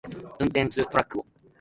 [0.39, 1.25] 運転するトラックを